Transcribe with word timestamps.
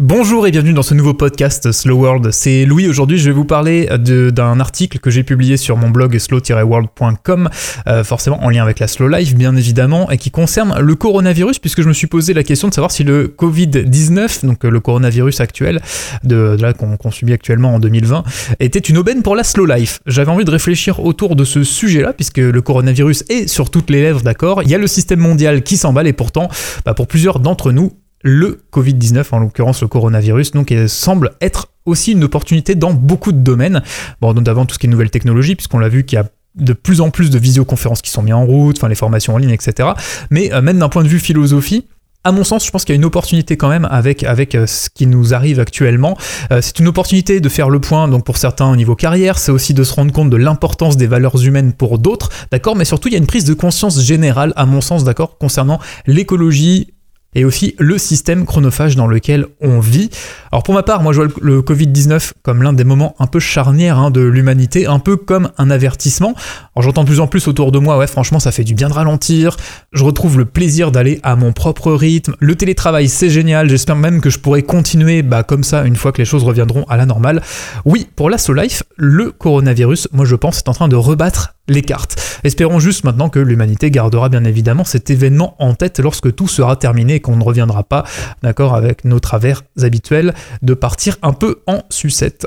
Bonjour 0.00 0.46
et 0.46 0.52
bienvenue 0.52 0.74
dans 0.74 0.84
ce 0.84 0.94
nouveau 0.94 1.12
podcast 1.12 1.72
Slow 1.72 1.96
World. 1.96 2.30
C'est 2.30 2.64
Louis. 2.64 2.86
Aujourd'hui, 2.86 3.18
je 3.18 3.24
vais 3.24 3.34
vous 3.34 3.44
parler 3.44 3.88
d'un 3.98 4.60
article 4.60 5.00
que 5.00 5.10
j'ai 5.10 5.24
publié 5.24 5.56
sur 5.56 5.76
mon 5.76 5.90
blog 5.90 6.16
slow-world.com, 6.16 7.48
euh, 7.88 8.04
forcément 8.04 8.40
en 8.44 8.48
lien 8.48 8.62
avec 8.62 8.78
la 8.78 8.86
Slow 8.86 9.08
Life, 9.08 9.34
bien 9.34 9.56
évidemment, 9.56 10.08
et 10.08 10.16
qui 10.16 10.30
concerne 10.30 10.78
le 10.78 10.94
coronavirus, 10.94 11.58
puisque 11.58 11.82
je 11.82 11.88
me 11.88 11.92
suis 11.92 12.06
posé 12.06 12.32
la 12.32 12.44
question 12.44 12.68
de 12.68 12.74
savoir 12.74 12.92
si 12.92 13.02
le 13.02 13.26
Covid-19, 13.26 14.46
donc 14.46 14.64
euh, 14.64 14.70
le 14.70 14.78
coronavirus 14.78 15.40
actuel, 15.40 15.80
de, 16.22 16.56
là 16.60 16.74
qu'on 16.74 17.10
subit 17.10 17.32
actuellement 17.32 17.74
en 17.74 17.80
2020, 17.80 18.22
était 18.60 18.78
une 18.78 18.98
aubaine 18.98 19.22
pour 19.22 19.34
la 19.34 19.42
Slow 19.42 19.66
Life. 19.66 19.98
J'avais 20.06 20.30
envie 20.30 20.44
de 20.44 20.52
réfléchir 20.52 21.04
autour 21.04 21.34
de 21.34 21.42
ce 21.42 21.64
sujet-là, 21.64 22.12
puisque 22.12 22.38
le 22.38 22.62
coronavirus 22.62 23.24
est 23.30 23.48
sur 23.48 23.68
toutes 23.68 23.90
les 23.90 24.00
lèvres, 24.00 24.20
d'accord. 24.20 24.62
Il 24.62 24.70
y 24.70 24.76
a 24.76 24.78
le 24.78 24.86
système 24.86 25.18
mondial 25.18 25.64
qui 25.64 25.76
s'emballe, 25.76 26.06
et 26.06 26.12
pourtant, 26.12 26.48
bah, 26.86 26.94
pour 26.94 27.08
plusieurs 27.08 27.40
d'entre 27.40 27.72
nous, 27.72 27.90
le 28.22 28.62
Covid-19, 28.72 29.24
en 29.32 29.38
l'occurrence 29.38 29.82
le 29.82 29.88
coronavirus, 29.88 30.52
donc 30.52 30.74
semble 30.86 31.32
être 31.40 31.68
aussi 31.84 32.12
une 32.12 32.24
opportunité 32.24 32.74
dans 32.74 32.92
beaucoup 32.92 33.32
de 33.32 33.38
domaines, 33.38 33.82
bon, 34.20 34.34
notamment 34.34 34.66
tout 34.66 34.74
ce 34.74 34.78
qui 34.78 34.86
est 34.86 34.90
nouvelles 34.90 35.10
technologies, 35.10 35.54
puisqu'on 35.54 35.78
l'a 35.78 35.88
vu 35.88 36.04
qu'il 36.04 36.16
y 36.16 36.20
a 36.20 36.28
de 36.54 36.72
plus 36.72 37.00
en 37.00 37.10
plus 37.10 37.30
de 37.30 37.38
visioconférences 37.38 38.02
qui 38.02 38.10
sont 38.10 38.22
mises 38.22 38.34
en 38.34 38.44
route, 38.44 38.78
enfin 38.78 38.88
les 38.88 38.94
formations 38.94 39.34
en 39.34 39.38
ligne, 39.38 39.50
etc. 39.50 39.90
Mais 40.30 40.52
euh, 40.52 40.60
même 40.60 40.78
d'un 40.78 40.88
point 40.88 41.02
de 41.02 41.08
vue 41.08 41.20
philosophie, 41.20 41.86
à 42.24 42.32
mon 42.32 42.42
sens, 42.42 42.66
je 42.66 42.70
pense 42.70 42.84
qu'il 42.84 42.94
y 42.94 42.96
a 42.96 43.00
une 43.00 43.04
opportunité 43.04 43.56
quand 43.56 43.68
même 43.68 43.86
avec, 43.90 44.24
avec 44.24 44.54
euh, 44.54 44.66
ce 44.66 44.90
qui 44.90 45.06
nous 45.06 45.34
arrive 45.34 45.60
actuellement. 45.60 46.16
Euh, 46.50 46.60
c'est 46.60 46.78
une 46.80 46.88
opportunité 46.88 47.40
de 47.40 47.48
faire 47.48 47.70
le 47.70 47.80
point, 47.80 48.08
donc 48.08 48.24
pour 48.24 48.38
certains 48.38 48.68
au 48.70 48.76
niveau 48.76 48.96
carrière, 48.96 49.38
c'est 49.38 49.52
aussi 49.52 49.72
de 49.72 49.84
se 49.84 49.94
rendre 49.94 50.12
compte 50.12 50.30
de 50.30 50.36
l'importance 50.36 50.96
des 50.96 51.06
valeurs 51.06 51.42
humaines 51.42 51.72
pour 51.72 51.98
d'autres, 51.98 52.30
d'accord? 52.50 52.74
Mais 52.74 52.84
surtout, 52.84 53.08
il 53.08 53.12
y 53.12 53.14
a 53.14 53.18
une 53.18 53.26
prise 53.26 53.44
de 53.44 53.54
conscience 53.54 54.02
générale, 54.02 54.52
à 54.56 54.66
mon 54.66 54.80
sens, 54.80 55.04
d'accord, 55.04 55.38
concernant 55.38 55.78
l'écologie 56.06 56.92
et 57.34 57.44
aussi 57.44 57.74
le 57.78 57.98
système 57.98 58.46
chronophage 58.46 58.96
dans 58.96 59.06
lequel 59.06 59.46
on 59.60 59.80
vit. 59.80 60.10
Alors 60.50 60.62
pour 60.62 60.74
ma 60.74 60.82
part, 60.82 61.02
moi 61.02 61.12
je 61.12 61.22
vois 61.22 61.32
le 61.40 61.60
Covid-19 61.60 62.32
comme 62.42 62.62
l'un 62.62 62.72
des 62.72 62.84
moments 62.84 63.14
un 63.18 63.26
peu 63.26 63.38
charnières 63.38 63.98
hein, 63.98 64.10
de 64.10 64.20
l'humanité, 64.20 64.86
un 64.86 64.98
peu 64.98 65.16
comme 65.16 65.50
un 65.58 65.70
avertissement. 65.70 66.34
Alors 66.74 66.82
j'entends 66.82 67.04
de 67.04 67.08
plus 67.08 67.20
en 67.20 67.26
plus 67.26 67.46
autour 67.46 67.70
de 67.70 67.78
moi, 67.78 67.98
ouais 67.98 68.06
franchement 68.06 68.40
ça 68.40 68.50
fait 68.50 68.64
du 68.64 68.74
bien 68.74 68.88
de 68.88 68.94
ralentir, 68.94 69.56
je 69.92 70.04
retrouve 70.04 70.38
le 70.38 70.46
plaisir 70.46 70.90
d'aller 70.90 71.20
à 71.22 71.36
mon 71.36 71.52
propre 71.52 71.92
rythme, 71.92 72.34
le 72.40 72.54
télétravail 72.54 73.08
c'est 73.08 73.30
génial, 73.30 73.68
j'espère 73.68 73.96
même 73.96 74.20
que 74.20 74.30
je 74.30 74.38
pourrai 74.38 74.62
continuer 74.62 75.22
bah, 75.22 75.42
comme 75.42 75.64
ça 75.64 75.84
une 75.84 75.96
fois 75.96 76.12
que 76.12 76.18
les 76.18 76.24
choses 76.24 76.44
reviendront 76.44 76.84
à 76.88 76.96
la 76.96 77.06
normale. 77.06 77.42
Oui, 77.84 78.08
pour 78.16 78.30
la 78.30 78.38
Life, 78.48 78.82
le 78.96 79.30
coronavirus, 79.30 80.08
moi 80.12 80.24
je 80.24 80.34
pense, 80.34 80.58
est 80.58 80.68
en 80.68 80.72
train 80.72 80.88
de 80.88 80.96
rebattre 80.96 81.57
les 81.68 81.82
cartes. 81.82 82.20
Espérons 82.44 82.80
juste 82.80 83.04
maintenant 83.04 83.28
que 83.28 83.38
l'humanité 83.38 83.90
gardera 83.90 84.28
bien 84.28 84.44
évidemment 84.44 84.84
cet 84.84 85.10
événement 85.10 85.54
en 85.58 85.74
tête 85.74 85.98
lorsque 86.00 86.34
tout 86.34 86.48
sera 86.48 86.76
terminé 86.76 87.16
et 87.16 87.20
qu'on 87.20 87.36
ne 87.36 87.44
reviendra 87.44 87.82
pas, 87.82 88.04
d'accord, 88.42 88.74
avec 88.74 89.04
nos 89.04 89.20
travers 89.20 89.62
habituels 89.82 90.34
de 90.62 90.74
partir 90.74 91.16
un 91.22 91.32
peu 91.32 91.60
en 91.66 91.82
sucette. 91.90 92.46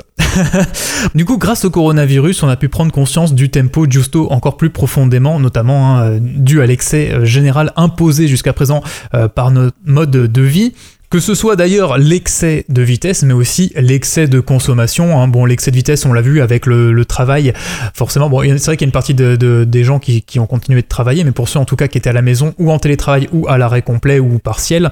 du 1.14 1.24
coup, 1.24 1.38
grâce 1.38 1.64
au 1.64 1.70
coronavirus, 1.70 2.42
on 2.42 2.48
a 2.48 2.56
pu 2.56 2.68
prendre 2.68 2.92
conscience 2.92 3.34
du 3.34 3.50
tempo 3.50 3.86
justo 3.88 4.30
encore 4.30 4.56
plus 4.56 4.70
profondément, 4.70 5.38
notamment 5.38 5.98
hein, 5.98 6.18
dû 6.20 6.62
à 6.62 6.66
l'excès 6.66 7.12
euh, 7.12 7.24
général 7.24 7.72
imposé 7.76 8.28
jusqu'à 8.28 8.52
présent 8.52 8.82
euh, 9.14 9.28
par 9.28 9.50
notre 9.50 9.76
mode 9.84 10.10
de 10.10 10.42
vie. 10.42 10.74
Que 11.12 11.20
ce 11.20 11.34
soit 11.34 11.56
d'ailleurs 11.56 11.98
l'excès 11.98 12.64
de 12.70 12.80
vitesse, 12.80 13.22
mais 13.22 13.34
aussi 13.34 13.70
l'excès 13.76 14.28
de 14.28 14.40
consommation. 14.40 15.20
Hein. 15.20 15.28
Bon, 15.28 15.44
l'excès 15.44 15.70
de 15.70 15.76
vitesse, 15.76 16.06
on 16.06 16.14
l'a 16.14 16.22
vu 16.22 16.40
avec 16.40 16.64
le, 16.64 17.04
travail. 17.04 17.52
Forcément, 17.92 18.30
bon, 18.30 18.40
c'est 18.40 18.64
vrai 18.64 18.78
qu'il 18.78 18.86
y 18.86 18.88
a 18.88 18.88
une 18.88 18.92
partie 18.92 19.12
de, 19.12 19.64
des 19.64 19.84
gens 19.84 19.98
qui, 19.98 20.24
ont 20.38 20.46
continué 20.46 20.80
de 20.80 20.88
travailler, 20.88 21.22
mais 21.24 21.32
pour 21.32 21.50
ceux 21.50 21.58
en 21.58 21.66
tout 21.66 21.76
cas 21.76 21.86
qui 21.86 21.98
étaient 21.98 22.08
à 22.08 22.14
la 22.14 22.22
maison 22.22 22.54
ou 22.58 22.72
en 22.72 22.78
télétravail 22.78 23.28
ou 23.30 23.46
à 23.46 23.58
l'arrêt 23.58 23.82
complet 23.82 24.20
ou 24.20 24.38
partiel, 24.38 24.90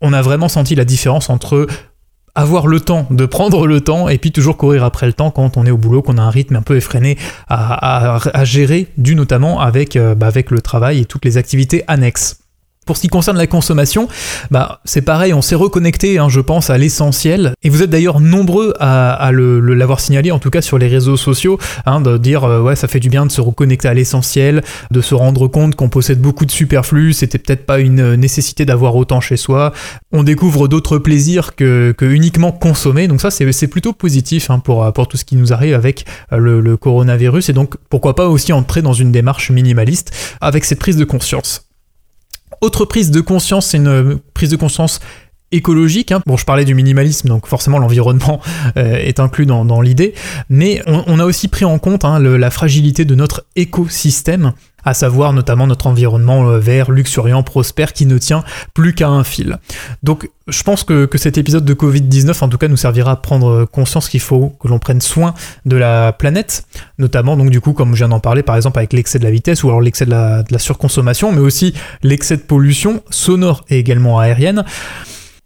on 0.00 0.12
a 0.12 0.22
vraiment 0.22 0.48
senti 0.48 0.76
la 0.76 0.84
différence 0.84 1.30
entre 1.30 1.66
avoir 2.36 2.68
le 2.68 2.78
temps 2.78 3.08
de 3.10 3.26
prendre 3.26 3.66
le 3.66 3.80
temps 3.80 4.08
et 4.08 4.18
puis 4.18 4.30
toujours 4.30 4.56
courir 4.56 4.84
après 4.84 5.06
le 5.06 5.14
temps 5.14 5.32
quand 5.32 5.56
on 5.56 5.66
est 5.66 5.72
au 5.72 5.78
boulot, 5.78 6.00
qu'on 6.00 6.18
a 6.18 6.22
un 6.22 6.30
rythme 6.30 6.54
un 6.54 6.62
peu 6.62 6.76
effréné 6.76 7.18
à, 7.48 8.44
gérer, 8.44 8.86
dû 8.98 9.16
notamment 9.16 9.60
euh, 9.60 10.14
bah, 10.14 10.28
avec 10.28 10.52
le 10.52 10.60
travail 10.60 11.00
et 11.00 11.06
toutes 11.06 11.24
les 11.24 11.38
activités 11.38 11.82
annexes. 11.88 12.45
Pour 12.86 12.96
ce 12.96 13.02
qui 13.02 13.08
concerne 13.08 13.36
la 13.36 13.48
consommation, 13.48 14.08
bah, 14.52 14.80
c'est 14.84 15.02
pareil, 15.02 15.34
on 15.34 15.42
s'est 15.42 15.56
reconnecté, 15.56 16.18
hein, 16.18 16.28
je 16.28 16.40
pense, 16.40 16.70
à 16.70 16.78
l'essentiel. 16.78 17.52
Et 17.64 17.68
vous 17.68 17.82
êtes 17.82 17.90
d'ailleurs 17.90 18.20
nombreux 18.20 18.74
à, 18.78 19.32
l'avoir 19.32 19.98
signalé, 19.98 20.30
en 20.30 20.38
tout 20.38 20.50
cas 20.50 20.62
sur 20.62 20.78
les 20.78 20.86
réseaux 20.86 21.16
sociaux, 21.16 21.58
hein, 21.84 22.00
de 22.00 22.16
dire 22.16 22.44
euh, 22.44 22.60
ouais, 22.62 22.76
ça 22.76 22.86
fait 22.86 23.00
du 23.00 23.08
bien 23.08 23.26
de 23.26 23.32
se 23.32 23.40
reconnecter 23.40 23.88
à 23.88 23.94
l'essentiel, 23.94 24.62
de 24.92 25.00
se 25.00 25.16
rendre 25.16 25.48
compte 25.48 25.74
qu'on 25.74 25.88
possède 25.88 26.20
beaucoup 26.20 26.46
de 26.46 26.52
superflu, 26.52 27.12
c'était 27.12 27.38
peut-être 27.38 27.66
pas 27.66 27.80
une 27.80 28.14
nécessité 28.14 28.64
d'avoir 28.64 28.94
autant 28.94 29.20
chez 29.20 29.36
soi. 29.36 29.72
On 30.12 30.22
découvre 30.22 30.68
d'autres 30.68 30.98
plaisirs 30.98 31.56
que, 31.56 31.92
uniquement 32.00 32.52
consommer, 32.52 33.08
donc 33.08 33.20
ça 33.20 33.32
c'est 33.32 33.66
plutôt 33.66 33.94
positif 33.94 34.48
hein, 34.48 34.60
pour, 34.60 34.92
pour 34.92 35.08
tout 35.08 35.16
ce 35.16 35.24
qui 35.24 35.34
nous 35.34 35.52
arrive 35.52 35.74
avec 35.74 36.04
euh, 36.32 36.36
le, 36.36 36.60
le 36.60 36.76
coronavirus. 36.76 37.48
Et 37.48 37.52
donc 37.52 37.74
pourquoi 37.90 38.14
pas 38.14 38.28
aussi 38.28 38.52
entrer 38.52 38.80
dans 38.80 38.92
une 38.92 39.10
démarche 39.10 39.50
minimaliste 39.50 40.12
avec 40.40 40.64
cette 40.64 40.78
prise 40.78 40.96
de 40.96 41.04
conscience. 41.04 41.65
Autre 42.60 42.84
prise 42.84 43.10
de 43.10 43.20
conscience, 43.20 43.66
c'est 43.66 43.76
une 43.76 44.18
prise 44.34 44.50
de 44.50 44.56
conscience 44.56 45.00
écologique. 45.56 46.12
Hein. 46.12 46.20
Bon, 46.26 46.36
je 46.36 46.44
parlais 46.44 46.64
du 46.64 46.74
minimalisme, 46.74 47.28
donc 47.28 47.46
forcément 47.46 47.78
l'environnement 47.78 48.40
euh, 48.76 48.96
est 48.96 49.20
inclus 49.20 49.46
dans, 49.46 49.80
l'idée, 49.80 50.14
mais 50.48 50.82
on, 50.86 51.18
a 51.18 51.24
aussi 51.24 51.48
pris 51.48 51.64
en 51.64 51.78
compte 51.78 52.04
hein, 52.04 52.18
la 52.18 52.50
fragilité 52.50 53.04
de 53.04 53.14
notre 53.14 53.44
écosystème 53.56 54.52
à 54.86 54.94
savoir 54.94 55.32
notamment 55.32 55.66
notre 55.66 55.88
environnement 55.88 56.48
euh, 56.48 56.58
vert, 56.58 56.90
luxuriant, 56.90 57.42
prospère, 57.42 57.92
qui 57.92 58.06
ne 58.06 58.16
tient 58.16 58.44
plus 58.72 58.94
qu'à 58.94 59.08
un 59.08 59.24
fil. 59.24 59.58
Donc 60.02 60.30
je 60.46 60.62
pense 60.62 60.84
que, 60.84 61.08
cet 61.16 61.38
épisode 61.38 61.64
de 61.64 61.74
Covid-19, 61.74 62.44
en 62.44 62.48
tout 62.48 62.56
cas, 62.56 62.68
nous 62.68 62.76
servira 62.76 63.10
à 63.10 63.16
prendre 63.16 63.64
conscience 63.64 64.08
qu'il 64.08 64.20
faut 64.20 64.50
que 64.60 64.68
l'on 64.68 64.78
prenne 64.78 65.00
soin 65.00 65.34
de 65.66 65.76
la 65.76 66.12
planète, 66.12 66.66
notamment, 66.98 67.36
donc 67.36 67.50
du 67.50 67.60
coup, 67.60 67.72
comme 67.72 67.92
je 67.94 67.98
viens 67.98 68.08
d'en 68.08 68.20
parler, 68.20 68.44
par 68.44 68.54
exemple, 68.54 68.78
avec 68.78 68.92
l'excès 68.92 69.18
de 69.18 69.24
la 69.24 69.32
vitesse 69.32 69.64
ou 69.64 69.68
alors 69.68 69.80
l'excès 69.80 70.06
de 70.06 70.12
la 70.12 70.58
surconsommation, 70.58 71.32
mais 71.32 71.40
aussi 71.40 71.74
l'excès 72.04 72.36
de 72.36 72.42
pollution 72.42 73.02
sonore 73.10 73.64
et 73.68 73.78
également 73.80 74.20
aérienne. 74.20 74.64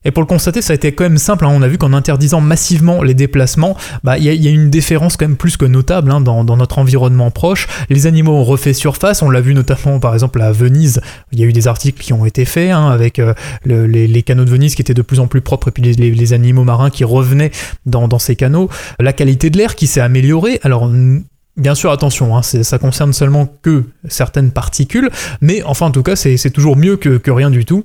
Et 0.02 0.12
pour 0.12 0.22
le 0.22 0.26
constater, 0.26 0.62
ça 0.62 0.72
a 0.72 0.76
été 0.76 0.92
quand 0.92 1.04
même 1.04 1.18
simple. 1.18 1.44
Hein. 1.44 1.50
On 1.52 1.60
a 1.60 1.68
vu 1.68 1.76
qu'en 1.76 1.92
interdisant 1.92 2.40
massivement 2.40 3.02
les 3.02 3.12
déplacements, 3.12 3.76
bah, 4.02 4.16
il 4.16 4.24
y, 4.24 4.48
a 4.48 4.50
une 4.50 4.70
différence 4.70 5.18
quand 5.18 5.26
même 5.26 5.36
plus 5.36 5.58
que 5.58 5.66
notable 5.66 6.10
hein, 6.10 6.22
dans, 6.22 6.56
notre 6.56 6.78
environnement 6.78 7.30
proche. 7.30 7.68
Les 7.90 8.06
animaux 8.06 8.32
ont 8.32 8.44
refait 8.44 8.72
surface. 8.72 9.20
On 9.20 9.28
l'a 9.28 9.42
vu 9.42 9.52
notamment, 9.52 10.00
par 10.00 10.14
exemple, 10.14 10.40
à 10.40 10.52
Venise. 10.52 11.02
Il 11.32 11.40
y 11.40 11.42
a 11.42 11.46
eu 11.46 11.52
des 11.52 11.68
articles 11.68 12.02
qui 12.02 12.14
ont 12.14 12.24
été 12.24 12.46
faits 12.46 12.70
hein, 12.70 12.88
avec 12.88 13.18
euh, 13.18 13.34
les, 13.66 14.22
canaux 14.22 14.46
de 14.46 14.50
Venise 14.50 14.74
qui 14.74 14.80
étaient 14.80 14.94
de 14.94 15.02
plus 15.02 15.20
en 15.20 15.26
plus 15.26 15.42
propres 15.42 15.68
et 15.68 15.70
puis 15.70 15.82
les, 15.82 16.32
animaux 16.32 16.64
marins 16.64 16.88
qui 16.88 17.04
revenaient 17.04 17.50
dans, 17.84 18.18
ces 18.18 18.36
canaux. 18.36 18.70
La 19.00 19.12
qualité 19.12 19.50
de 19.50 19.58
l'air 19.58 19.74
qui 19.74 19.86
s'est 19.86 20.00
améliorée. 20.00 20.60
Alors, 20.62 20.90
Bien 21.56 21.74
sûr, 21.74 21.90
attention, 21.90 22.40
ça 22.40 22.78
concerne 22.78 23.12
seulement 23.12 23.46
que 23.60 23.84
certaines 24.08 24.50
particules, 24.50 25.10
mais 25.42 25.62
enfin 25.64 25.86
en 25.86 25.90
tout 25.90 26.02
cas 26.02 26.16
c'est 26.16 26.50
toujours 26.50 26.76
mieux 26.76 26.96
que 26.96 27.30
rien 27.30 27.50
du 27.50 27.66
tout. 27.66 27.84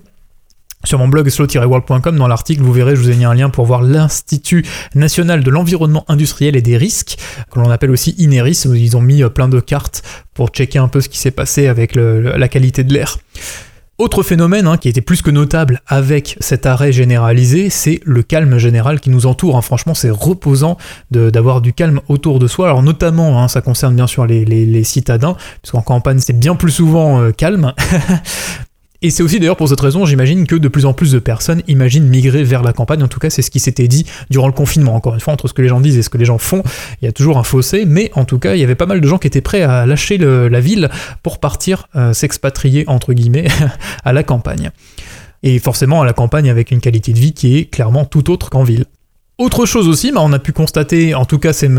Sur 0.86 1.00
mon 1.00 1.08
blog 1.08 1.28
slow-world.com, 1.28 2.16
dans 2.16 2.28
l'article, 2.28 2.62
vous 2.62 2.72
verrez, 2.72 2.96
je 2.96 3.02
vous 3.02 3.10
ai 3.10 3.16
mis 3.16 3.26
un 3.26 3.34
lien 3.34 3.50
pour 3.50 3.66
voir 3.66 3.82
l'Institut 3.82 4.64
national 4.94 5.44
de 5.44 5.50
l'environnement 5.50 6.06
industriel 6.08 6.56
et 6.56 6.62
des 6.62 6.78
risques, 6.78 7.18
que 7.52 7.60
l'on 7.60 7.72
appelle 7.72 7.90
aussi 7.90 8.16
INERIS, 8.20 8.68
où 8.68 8.76
ils 8.76 8.96
ont 8.96 9.02
mis 9.02 9.24
euh, 9.24 9.30
plein 9.30 9.48
de 9.48 9.60
cartes 9.60 10.04
pour 10.36 10.50
checker 10.50 10.78
un 10.78 10.88
peu 10.88 11.02
ce 11.02 11.10
qui 11.10 11.18
s'est 11.18 11.32
passé 11.32 11.68
avec 11.68 11.96
la 11.96 12.48
qualité 12.48 12.84
de 12.84 12.94
l'air. 12.94 13.18
Autre 13.98 14.24
phénomène 14.24 14.68
hein, 14.68 14.76
qui 14.76 14.90
était 14.90 15.00
plus 15.00 15.22
que 15.22 15.32
notable 15.32 15.82
avec 15.88 16.36
cet 16.42 16.66
arrêt 16.66 16.92
généralisé, 16.92 17.70
c'est 17.70 18.02
le 18.04 18.24
calme 18.24 18.58
général 18.58 19.00
qui 19.00 19.10
nous 19.10 19.26
entoure. 19.26 19.56
Hein. 19.56 19.62
Franchement, 19.62 19.94
c'est 19.94 20.10
reposant 20.10 20.78
d'avoir 21.12 21.62
du 21.62 21.72
calme 21.72 22.02
autour 22.10 22.40
de 22.40 22.48
soi. 22.48 22.68
Alors 22.68 22.84
notamment, 22.84 23.42
hein, 23.42 23.48
ça 23.48 23.62
concerne 23.62 23.96
bien 23.96 24.06
sûr 24.06 24.26
les, 24.26 24.84
citadins, 24.84 25.38
puisqu'en 25.62 25.82
campagne 25.82 26.20
c'est 26.20 26.38
bien 26.38 26.56
plus 26.56 26.72
souvent 26.72 27.22
euh, 27.22 27.32
calme. 27.32 27.72
Et 29.06 29.12
c'est 29.12 29.22
aussi 29.22 29.40
d'ailleurs 29.40 29.56
pour 29.56 29.70
cette 29.70 29.80
raison, 29.80 30.08
j'imagine 30.08 30.48
que 30.48 30.56
de 30.56 30.68
plus 30.68 30.88
en 30.88 30.94
plus 30.94 31.12
de 31.12 31.20
personnes 31.20 31.62
imaginent 31.68 32.08
migrer 32.08 32.44
vers 32.44 32.64
la 32.64 32.74
campagne. 32.74 33.04
En 33.04 33.08
tout 33.08 33.20
cas, 33.20 33.30
c'est 33.30 33.44
ce 33.44 33.52
qui 33.52 33.60
s'était 33.60 33.88
dit 33.88 34.04
durant 34.32 34.48
le 34.48 34.52
confinement. 34.52 34.96
Encore 34.96 35.14
une 35.14 35.20
fois, 35.20 35.32
entre 35.32 35.48
ce 35.48 35.54
que 35.54 35.62
les 35.62 35.68
gens 35.68 35.80
disent 35.80 35.96
et 35.96 36.02
ce 36.02 36.10
que 36.10 36.18
les 36.18 36.26
gens 36.26 36.40
font, 36.40 36.64
il 37.04 37.06
y 37.06 37.08
a 37.08 37.12
toujours 37.12 37.38
un 37.38 37.44
fossé. 37.44 37.86
Mais 37.86 38.10
en 38.16 38.26
tout 38.26 38.40
cas, 38.40 38.56
il 38.56 38.62
y 38.62 38.64
avait 38.64 38.74
pas 38.74 38.88
mal 38.88 39.02
de 39.02 39.08
gens 39.08 39.20
qui 39.20 39.28
étaient 39.28 39.42
prêts 39.42 39.62
à 39.62 39.86
lâcher 39.86 40.18
la 40.18 40.60
ville 40.60 40.90
pour 41.22 41.38
partir 41.38 41.88
euh, 41.96 42.14
s'expatrier, 42.14 42.84
entre 42.88 43.14
guillemets, 43.14 43.46
à 44.04 44.12
la 44.12 44.24
campagne. 44.24 44.72
Et 45.44 45.60
forcément 45.60 46.02
à 46.02 46.06
la 46.06 46.14
campagne 46.14 46.50
avec 46.50 46.72
une 46.72 46.80
qualité 46.80 47.14
de 47.14 47.20
vie 47.20 47.34
qui 47.34 47.60
est 47.60 47.66
clairement 47.66 48.06
tout 48.06 48.32
autre 48.32 48.50
qu'en 48.50 48.64
ville. 48.64 48.86
Autre 49.38 49.68
chose 49.68 49.88
aussi, 49.88 50.14
bah, 50.14 50.22
on 50.24 50.34
a 50.34 50.40
pu 50.40 50.52
constater, 50.52 51.14
en 51.14 51.26
tout 51.26 51.38
cas 51.38 51.54
c'est 51.54 51.70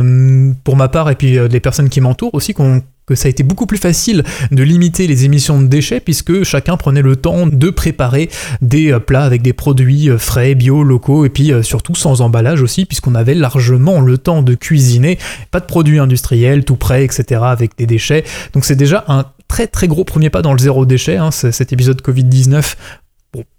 pour 0.63 0.77
ma 0.77 0.89
part 0.89 1.11
et 1.11 1.17
puis 1.17 1.39
euh, 1.39 1.49
les 1.49 1.59
personnes 1.59 1.89
qui 1.89 2.01
m'entourent 2.01 2.35
aussi, 2.35 2.55
qu'on 2.55 2.83
que 3.07 3.15
ça 3.15 3.29
a 3.29 3.31
été 3.31 3.45
beaucoup 3.45 3.67
plus 3.67 3.79
facile 3.79 4.25
de 4.51 4.63
limiter 4.65 5.07
les 5.07 5.25
émissions 5.25 5.61
de 5.61 5.69
déchets 5.69 6.01
puisque 6.01 6.43
chacun 6.43 6.77
prenait 6.77 7.03
le 7.03 7.15
temps 7.15 7.47
de 7.47 7.71
préparer 7.71 8.29
des 8.61 8.93
euh, 8.93 8.99
plats 8.99 9.23
avec 9.23 9.43
des 9.43 9.53
produits 9.53 10.11
euh, 10.11 10.19
frais, 10.19 10.57
bio, 10.57 10.83
locaux 10.83 11.25
et 11.25 11.29
puis 11.29 11.53
euh, 11.53 11.63
surtout 11.63 11.95
sans 11.95 12.21
emballage 12.21 12.63
aussi 12.63 12.85
puisqu'on 12.85 13.15
avait 13.15 13.35
largement 13.35 14.01
le 14.01 14.19
temps 14.19 14.43
de 14.43 14.55
cuisiner, 14.55 15.19
pas 15.53 15.61
de 15.61 15.67
produits 15.67 16.01
industriels 16.01 16.65
tout 16.65 16.77
prêts, 16.77 17.05
etc. 17.05 17.43
avec 17.45 17.77
des 17.79 17.87
déchets. 17.87 18.25
Donc 18.55 18.65
c'est 18.65 18.77
déjà 18.77 19.05
un 19.07 19.25
très 19.47 19.69
très 19.69 19.87
gros 19.87 20.05
premier 20.05 20.29
pas 20.29 20.43
dans 20.43 20.53
le 20.53 20.59
zéro 20.59 20.85
déchet, 20.85 21.17
hein, 21.17 21.31
cet 21.31 21.73
épisode 21.73 22.03
Covid-19 22.03 22.75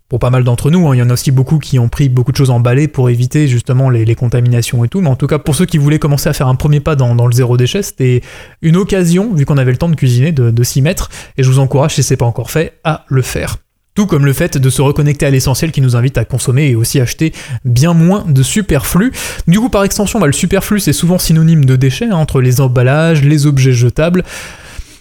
pour 0.09 0.19
pas 0.19 0.30
mal 0.30 0.44
d'entre 0.44 0.71
nous. 0.71 0.88
hein. 0.88 0.95
Il 0.95 1.00
y 1.00 1.01
en 1.01 1.09
a 1.09 1.13
aussi 1.13 1.31
beaucoup 1.31 1.59
qui 1.59 1.80
ont 1.80 1.89
pris 1.89 2.09
beaucoup 2.09 2.31
de 2.31 2.38
choses 2.38 2.50
emballées 2.50 2.88
pour 2.88 3.09
éviter 3.09 3.48
justement 3.48 3.89
les, 3.89 4.15
contaminations 4.15 4.83
et 4.83 4.88
tout. 4.88 5.01
Mais 5.01 5.09
en 5.09 5.15
tout 5.15 5.27
cas, 5.27 5.39
pour 5.39 5.56
ceux 5.56 5.65
qui 5.65 5.77
voulaient 5.77 6.00
commencer 6.00 6.30
à 6.30 6.33
faire 6.33 6.48
un 6.48 6.56
premier 6.56 6.80
pas 6.80 6.95
dans, 6.95 7.27
le 7.27 7.33
zéro 7.33 7.57
déchet, 7.57 7.83
c'était 7.83 8.21
une 8.62 8.77
occasion, 8.77 9.33
vu 9.33 9.45
qu'on 9.45 9.57
avait 9.57 9.71
le 9.71 9.77
temps 9.77 9.89
de 9.89 9.95
cuisiner, 9.95 10.31
de, 10.31 10.63
s'y 10.63 10.81
mettre. 10.81 11.09
Et 11.38 11.44
je 11.44 11.50
vous 11.50 11.59
encourage, 11.59 11.95
si 11.95 12.04
c'est 12.04 12.18
pas 12.18 12.25
encore 12.25 12.51
fait, 12.51 12.74
à 12.83 13.06
le 13.07 13.21
faire. 13.21 13.57
Tout 13.95 14.06
comme 14.06 14.25
le 14.25 14.33
fait 14.33 14.57
de 14.57 14.69
se 14.69 14.81
reconnecter 14.81 15.25
à 15.25 15.31
l'essentiel 15.31 15.71
qui 15.71 15.81
nous 15.81 15.95
invite 15.95 16.18
à 16.19 16.25
consommer 16.25 16.68
et 16.68 16.75
aussi 16.75 17.00
acheter 17.00 17.33
bien 17.65 17.94
moins 17.94 18.25
de 18.27 18.44
superflu. 18.44 19.12
Du 19.48 19.59
coup, 19.59 19.69
par 19.69 19.83
extension, 19.83 20.19
bah, 20.19 20.27
le 20.27 20.33
superflu 20.33 20.80
c'est 20.80 20.94
souvent 20.94 21.18
synonyme 21.18 21.65
de 21.65 21.75
déchets 21.75 22.06
hein, 22.06 22.15
entre 22.15 22.39
les 22.39 22.62
emballages, 22.62 23.24
les 23.24 23.48
objets 23.48 23.74
jetables. 23.74 24.24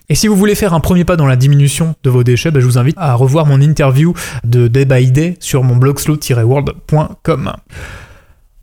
Et 0.09 0.15
si 0.15 0.29
vous 0.29 0.37
voulez 0.37 0.55
faire 0.55 0.73
un 0.73 0.81
premier 0.81 1.05
pas 1.05 1.17
dans 1.17 1.27
la 1.27 1.37
diminution 1.37 1.97
de 2.05 2.11
vos 2.11 2.23
déchets, 2.23 2.53
bah, 2.53 2.61
je 2.61 2.67
vous 2.67 2.79
invite 2.79 2.95
à 2.97 3.15
revoir 3.15 3.45
mon 3.47 3.61
interview 3.61 4.15
de 4.45 4.69
Day 4.69 4.85
by 4.85 5.11
Day 5.11 5.37
sur 5.41 5.65
mon 5.65 5.77
blog 5.77 5.99
slow-world.com. 5.99 7.53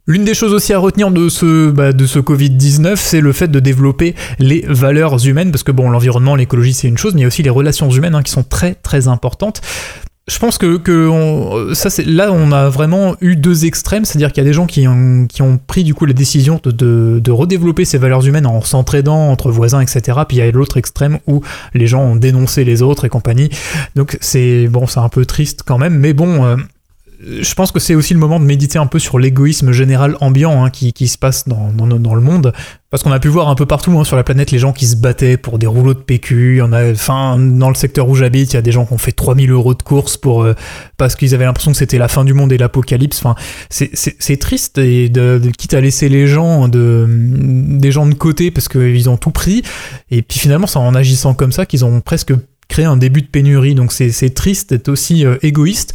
L'une 0.06 0.26
des 0.26 0.34
choses 0.34 0.54
aussi 0.54 0.74
à 0.74 0.80
retenir 0.80 1.12
de 1.12 1.30
ce, 1.30 1.70
bah, 1.72 1.94
de 1.94 2.06
ce 2.06 2.20
Covid-19, 2.20 2.96
c'est 2.96 3.22
le 3.22 3.32
fait 3.32 3.50
de 3.50 3.60
développer 3.60 4.16
les 4.40 4.66
valeurs 4.68 5.26
humaines, 5.26 5.52
parce 5.52 5.64
que 5.64 5.72
bon, 5.72 5.90
l'environnement, 5.90 6.36
l'écologie, 6.36 6.74
c'est 6.74 6.88
une 6.88 6.98
chose, 6.98 7.14
mais 7.14 7.22
il 7.22 7.24
y 7.24 7.26
a 7.26 7.28
aussi 7.28 7.44
les 7.44 7.50
relations 7.50 7.90
humaines 7.90 8.16
hein, 8.16 8.24
qui 8.24 8.32
sont 8.32 8.44
très 8.44 8.76
très 8.76 9.08
importantes. 9.08 9.62
Je 10.30 10.40
pense 10.40 10.58
que, 10.58 10.78
que 10.78 11.10
on- 11.10 11.74
ça, 11.76 11.90
c'est 11.90 12.06
là, 12.06 12.32
on 12.32 12.54
a 12.54 12.70
vraiment 12.70 13.16
eu 13.20 13.36
deux 13.36 13.66
extrêmes, 13.66 14.06
c'est-à-dire 14.06 14.32
qu'il 14.32 14.42
y 14.42 14.46
a 14.46 14.50
des 14.50 14.54
gens 14.54 14.66
qui 14.68 14.88
ont, 14.88 15.28
qui 15.28 15.42
ont 15.42 15.58
pris 15.58 15.84
du 15.84 15.94
coup 15.94 16.06
la 16.06 16.14
décision 16.14 16.62
de, 16.64 17.20
de, 17.20 17.32
redévelopper 17.32 17.84
ces 17.84 17.98
valeurs 17.98 18.26
humaines 18.26 18.46
en 18.48 18.62
s'entraidant 18.62 19.30
entre 19.30 19.52
voisins, 19.52 19.82
etc. 19.82 20.20
Puis 20.26 20.38
il 20.38 20.40
y 20.40 20.42
a 20.44 20.50
l'autre 20.52 20.78
extrême 20.78 21.20
où 21.28 21.42
les 21.74 21.88
gens 21.88 22.02
ont 22.04 22.16
dénoncé 22.16 22.64
les 22.64 22.82
autres 22.82 23.04
et 23.04 23.10
compagnie. 23.10 23.50
Donc 23.98 24.18
c'est 24.22 24.68
bon, 24.70 24.88
c'est 24.88 25.02
un 25.02 25.10
peu 25.10 25.26
triste 25.26 25.64
quand 25.66 25.78
même, 25.78 25.96
mais 26.00 26.14
bon. 26.14 26.46
euh, 26.46 26.56
je 27.42 27.54
pense 27.54 27.72
que 27.72 27.80
c'est 27.80 27.96
aussi 27.96 28.14
le 28.14 28.20
moment 28.20 28.40
de 28.40 28.46
méditer 28.46 28.78
un 28.80 28.86
peu 28.86 29.00
sur 29.00 29.18
l'égoïsme 29.20 29.72
général 29.72 30.18
ambiant 30.20 30.64
hein, 30.66 30.70
qui, 30.70 30.92
qui 30.94 31.08
se 31.08 31.18
passe 31.18 31.48
dans, 31.48 31.72
dans, 31.72 31.88
dans 31.88 32.16
le 32.16 32.22
monde. 32.22 32.54
Parce 32.90 33.02
qu'on 33.02 33.12
a 33.12 33.20
pu 33.20 33.28
voir 33.30 33.50
un 33.50 33.56
peu 33.56 33.66
partout 33.66 33.98
hein, 33.98 34.04
sur 34.04 34.16
la 34.16 34.24
planète 34.24 34.52
les 34.52 34.60
gens 34.60 34.72
qui 34.74 34.86
se 34.86 34.96
battaient 34.96 35.38
pour 35.38 35.58
des 35.58 35.66
rouleaux 35.66 35.94
de 35.94 36.00
PQ. 36.00 36.62
En 36.62 36.74
a, 36.74 36.92
enfin, 36.92 37.38
dans 37.40 37.70
le 37.70 37.76
secteur 37.76 38.08
où 38.10 38.16
j'habite, 38.16 38.52
il 38.54 38.56
y 38.56 38.60
a 38.60 38.62
des 38.62 38.72
gens 38.72 38.86
qui 38.86 38.94
ont 38.94 38.98
fait 38.98 39.12
3000 39.14 39.50
euros 39.52 39.74
de 39.74 39.82
course 39.82 40.16
pour, 40.18 40.44
euh, 40.44 40.54
parce 40.98 41.16
qu'ils 41.16 41.34
avaient 41.34 41.46
l'impression 41.46 41.72
que 41.72 41.78
c'était 41.78 41.98
la 41.98 42.08
fin 42.08 42.24
du 42.26 42.34
monde 42.34 42.52
et 42.52 42.58
l'apocalypse. 42.58 43.20
Enfin, 43.24 43.36
c'est- 43.70 44.38
triste 44.40 44.78
et 44.78 45.10
de, 45.10 45.40
de- 45.44 45.50
quitte 45.50 45.74
à 45.74 45.82
laisser 45.82 46.10
les 46.10 46.28
gens 46.28 46.68
de, 46.68 47.08
des 47.08 47.92
gens 47.92 48.06
de 48.06 48.14
côté 48.14 48.52
parce 48.52 48.68
qu'ils 48.68 49.10
ont 49.10 49.18
tout 49.18 49.32
pris. 49.32 49.64
Et 50.12 50.22
puis 50.22 50.40
finalement, 50.40 50.68
c'est 50.68 50.78
en 50.80 50.94
agissant 50.94 51.34
comme 51.34 51.52
ça 51.52 51.66
qu'ils 51.66 51.86
ont 51.86 52.02
presque 52.02 52.34
créé 52.68 52.86
un 52.86 52.98
début 52.98 53.22
de 53.22 53.28
pénurie. 53.28 53.76
Donc 53.76 53.92
c'est 53.92 54.12
c'est 54.12 54.32
triste 54.32 54.72
d'être 54.72 54.90
aussi 54.90 55.26
euh, 55.26 55.38
égoïste. 55.42 55.94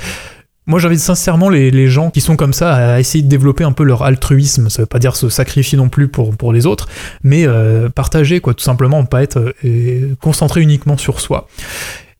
Moi, 0.69 0.79
j'invite 0.79 1.00
sincèrement 1.00 1.49
les, 1.49 1.88
gens 1.88 2.11
qui 2.11 2.20
sont 2.20 2.37
comme 2.37 2.53
ça 2.53 2.75
à 2.75 3.00
essayer 3.00 3.25
de 3.25 3.29
développer 3.29 3.65
un 3.65 3.73
peu 3.73 3.85
leur 3.85 4.03
altruisme. 4.03 4.69
Ça 4.69 4.82
veut 4.82 4.87
pas 4.87 4.99
dire 4.99 5.17
se 5.17 5.31
sacrifier 5.31 5.79
non 5.79 5.88
plus 5.88 6.09
pour, 6.09 6.37
pour 6.37 6.53
les 6.53 6.67
autres, 6.67 6.88
mais 7.23 7.47
euh, 7.47 7.88
partager, 7.88 8.41
quoi, 8.41 8.53
tout 8.53 8.62
simplement, 8.62 9.05
pas 9.06 9.23
être 9.23 9.55
euh, 9.65 10.15
concentré 10.20 10.61
uniquement 10.61 10.99
sur 10.99 11.20
soi. 11.20 11.49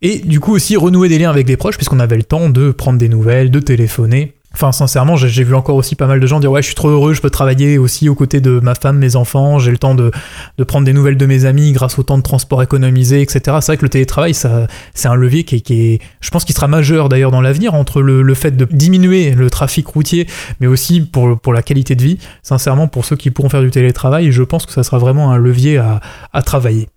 Et 0.00 0.21
du 0.21 0.41
coup 0.41 0.55
aussi 0.55 0.77
renouer 0.77 1.11
des 1.11 1.19
liens 1.19 1.29
avec 1.29 1.45
des 1.45 1.59
proches, 1.59 1.77
puisqu'on 1.77 2.00
avait 2.00 2.17
le 2.17 2.23
temps 2.23 2.49
de 2.49 2.71
prendre 2.71 2.99
des 2.99 3.11
nouvelles, 3.11 3.50
de 3.50 3.61
téléphoner. 3.61 4.33
Enfin, 4.55 4.73
sincèrement, 4.73 5.15
j'ai 5.17 5.45
vu 5.45 5.55
encore 5.55 5.77
aussi 5.77 5.95
pas 5.95 6.06
mal 6.06 6.19
de 6.21 6.27
gens 6.27 6.41
dire 6.41 6.50
ouais, 6.50 6.62
je 6.62 6.67
suis 6.67 6.75
trop 6.75 6.89
heureux, 6.89 7.12
je 7.12 7.21
peux 7.21 7.29
travailler 7.31 7.77
aussi 7.79 8.09
aux 8.09 8.15
côtés 8.15 8.41
de 8.41 8.59
ma 8.61 8.75
femme, 8.75 8.99
mes 8.99 9.15
enfants, 9.15 9.59
j'ai 9.59 9.71
le 9.71 9.79
temps 9.79 9.95
de, 9.95 10.11
de 10.56 10.65
prendre 10.65 10.87
des 10.87 10.95
nouvelles 10.95 11.19
de 11.19 11.27
mes 11.27 11.45
amis 11.45 11.71
grâce 11.73 11.99
au 11.99 12.03
temps 12.03 12.17
de 12.17 12.23
transport 12.23 12.62
économisé, 12.62 13.21
etc. 13.21 13.41
C'est 13.61 13.67
vrai 13.67 13.77
que 13.77 13.85
le 13.85 13.91
télétravail, 13.91 14.33
c'est 14.35 15.09
un 15.09 15.15
levier 15.15 15.45
qui 15.45 15.56
est, 15.56 15.61
qui 15.61 15.75
est- 15.93 15.99
je 16.21 16.31
pense, 16.31 16.45
qu'il 16.47 16.55
sera 16.55 16.67
majeur 16.67 17.09
d'ailleurs 17.11 17.31
dans 17.31 17.43
l'avenir 17.43 17.75
entre 17.75 18.00
le, 18.00 18.23
le 18.23 18.35
fait 18.35 18.56
de 18.56 18.65
diminuer 18.65 19.33
le 19.33 19.50
trafic 19.50 19.87
routier, 19.87 20.27
mais 20.61 20.67
aussi 20.67 21.03
pour, 21.03 21.39
pour 21.39 21.53
la 21.53 21.62
qualité 21.62 21.95
de 21.95 22.03
vie. 22.03 22.19
Sincèrement, 22.43 22.89
pour 22.89 23.05
ceux 23.05 23.17
qui 23.17 23.31
pourront 23.31 23.50
faire 23.50 23.62
du 23.62 23.71
télétravail, 23.71 24.33
je 24.33 24.43
pense 24.43 24.65
que 24.67 24.73
ça 24.73 24.83
sera 24.83 24.99
vraiment 24.99 25.31
un 25.31 25.37
levier 25.37 25.77
à, 25.77 26.00
à 26.33 26.43
travailler. 26.43 26.89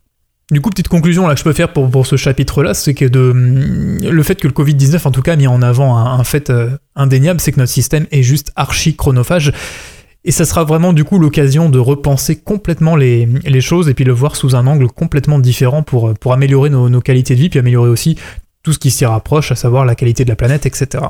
Du 0.52 0.60
coup, 0.60 0.70
petite 0.70 0.90
conclusion 0.90 1.28
là 1.28 1.34
que 1.34 1.40
je 1.40 1.46
peux 1.46 1.54
faire 1.54 1.72
pour, 1.72 1.90
pour 1.90 2.06
ce 2.06 2.18
chapitre-là, 2.18 2.74
c'est 2.74 2.94
que 2.94 3.06
de, 3.06 3.32
le 3.34 4.24
fait 4.24 4.36
que 4.36 4.48
le 4.48 4.54
Covid-19 4.54 5.08
en 5.08 5.12
tout 5.12 5.22
cas 5.22 5.34
a 5.34 5.36
mis 5.38 5.48
en 5.48 5.62
avant 5.62 5.96
un, 5.96 6.24
fait 6.26 6.50
euh, 6.50 6.78
indéniable, 6.94 7.40
c'est 7.40 7.54
que 7.54 7.60
notre 7.60 7.72
système 7.72 8.06
est 8.12 8.22
juste 8.22 8.52
archi 8.58 8.98
chronophage. 8.98 9.54
Et 10.26 10.32
ça 10.32 10.44
sera 10.44 10.66
vraiment 10.66 10.92
du 10.92 11.06
coup 11.06 11.20
l'occasion 11.20 11.70
de 11.70 11.80
repenser 11.80 12.36
complètement 12.36 12.98
les, 12.98 13.28
les 13.46 13.62
choses 13.62 13.88
et 13.88 13.94
puis 13.94 14.04
le 14.04 14.12
voir 14.12 14.36
sous 14.36 14.56
un 14.56 14.68
angle 14.68 14.88
complètement 14.88 15.40
différent 15.40 15.84
pour, 15.84 16.14
pour 16.16 16.34
améliorer 16.34 16.70
nos 16.70 17.02
qualités 17.02 17.34
de 17.34 17.40
vie, 17.40 17.50
puis 17.50 17.58
améliorer 17.58 17.90
aussi 17.90 18.18
tout 18.62 18.74
ce 18.74 18.78
qui 18.78 18.92
s'y 18.92 19.06
rapproche, 19.06 19.52
à 19.52 19.56
savoir 19.56 19.86
la 19.86 19.96
qualité 19.96 20.26
de 20.26 20.30
la 20.30 20.36
planète, 20.36 20.66
etc. 20.66 21.06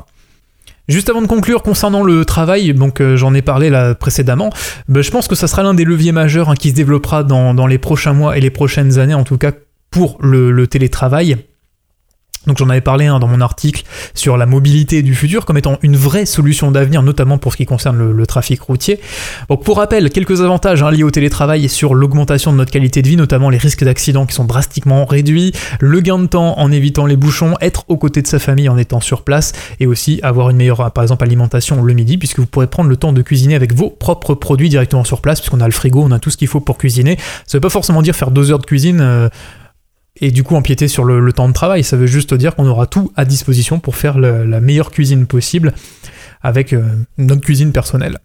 Juste 0.92 1.08
avant 1.08 1.22
de 1.22 1.26
conclure 1.26 1.62
concernant 1.62 2.02
le 2.02 2.26
travail, 2.26 2.74
donc 2.74 3.00
euh, 3.00 3.16
j'en 3.16 3.32
ai 3.32 3.40
parlé 3.40 3.70
là 3.70 3.94
précédemment, 3.94 4.50
ben, 4.88 5.02
je 5.02 5.10
pense 5.10 5.26
que 5.26 5.34
ça 5.34 5.46
sera 5.46 5.62
l'un 5.62 5.72
des 5.72 5.84
leviers 5.84 6.12
majeurs 6.12 6.50
hein, 6.50 6.54
qui 6.54 6.68
se 6.68 6.74
développera 6.74 7.24
dans, 7.24 7.66
les 7.66 7.78
prochains 7.78 8.12
mois 8.12 8.36
et 8.36 8.40
les 8.40 8.50
prochaines 8.50 8.98
années, 8.98 9.14
en 9.14 9.24
tout 9.24 9.38
cas 9.38 9.52
pour 9.90 10.18
le 10.20 10.66
télétravail. 10.66 11.38
Donc 12.46 12.58
j'en 12.58 12.68
avais 12.68 12.80
parlé 12.80 13.06
hein, 13.06 13.20
dans 13.20 13.28
mon 13.28 13.40
article 13.40 13.84
sur 14.14 14.36
la 14.36 14.46
mobilité 14.46 15.02
du 15.02 15.14
futur 15.14 15.44
comme 15.44 15.56
étant 15.56 15.78
une 15.82 15.96
vraie 15.96 16.26
solution 16.26 16.70
d'avenir, 16.70 17.02
notamment 17.02 17.38
pour 17.38 17.52
ce 17.52 17.56
qui 17.56 17.66
concerne 17.66 18.10
le, 18.10 18.26
trafic 18.26 18.60
routier. 18.62 19.00
Donc 19.48 19.64
pour 19.64 19.76
rappel, 19.76 20.10
quelques 20.10 20.40
avantages 20.40 20.82
hein, 20.82 20.90
liés 20.90 21.02
au 21.02 21.10
télétravail 21.10 21.68
sur 21.68 21.94
l'augmentation 21.94 22.52
de 22.52 22.56
notre 22.56 22.70
qualité 22.70 23.02
de 23.02 23.08
vie, 23.08 23.16
notamment 23.16 23.50
les 23.50 23.58
risques 23.58 23.84
d'accidents 23.84 24.26
qui 24.26 24.34
sont 24.34 24.44
drastiquement 24.44 25.04
réduits, 25.04 25.52
le 25.80 26.00
gain 26.00 26.18
de 26.18 26.26
temps 26.26 26.58
en 26.58 26.72
évitant 26.72 27.06
les 27.06 27.16
bouchons, 27.16 27.54
être 27.60 27.84
aux 27.88 27.96
côtés 27.96 28.22
de 28.22 28.26
sa 28.26 28.38
famille 28.38 28.68
en 28.68 28.78
étant 28.78 29.00
sur 29.00 29.22
place, 29.22 29.52
et 29.80 29.86
aussi 29.86 30.20
avoir 30.22 30.50
une 30.50 30.56
meilleure, 30.56 30.90
par 30.92 31.04
exemple, 31.04 31.24
alimentation 31.24 31.82
le 31.82 31.92
midi, 31.94 32.18
puisque 32.18 32.38
vous 32.38 32.46
pourrez 32.46 32.66
prendre 32.66 32.88
le 32.88 32.96
temps 32.96 33.12
de 33.12 33.22
cuisiner 33.22 33.54
avec 33.54 33.74
vos 33.74 33.90
propres 33.90 34.34
produits 34.34 34.68
directement 34.68 35.04
sur 35.04 35.20
place, 35.20 35.40
puisqu'on 35.40 35.60
a 35.60 35.66
le 35.66 35.72
frigo, 35.72 36.02
on 36.02 36.10
a 36.10 36.18
tout 36.18 36.30
ce 36.30 36.36
qu'il 36.36 36.48
faut 36.48 36.60
pour 36.60 36.78
cuisiner. 36.78 37.18
Ça 37.46 37.58
veut 37.58 37.60
pas 37.60 37.70
forcément 37.70 38.02
dire 38.02 38.16
faire 38.16 38.30
deux 38.30 38.50
heures 38.50 38.58
de 38.58 38.66
cuisine. 38.66 39.00
euh, 39.00 39.28
et 40.22 40.30
du 40.30 40.44
coup 40.44 40.54
empiéter 40.54 40.88
sur 40.88 41.04
le, 41.04 41.32
temps 41.32 41.48
de 41.48 41.52
travail. 41.52 41.84
Ça 41.84 41.96
veut 41.96 42.06
juste 42.06 42.32
dire 42.32 42.54
qu'on 42.54 42.66
aura 42.66 42.86
tout 42.86 43.12
à 43.16 43.26
disposition 43.26 43.80
pour 43.80 43.96
faire 43.96 44.18
la 44.18 44.60
meilleure 44.60 44.90
cuisine 44.90 45.26
possible 45.26 45.74
avec 46.42 46.72
euh, 46.72 46.82
notre 47.18 47.42
cuisine 47.42 47.72
personnelle. 47.72 48.18